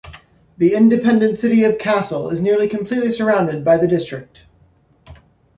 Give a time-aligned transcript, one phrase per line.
[0.57, 4.47] The independent city of Kassel is nearly completely surrounded by the district.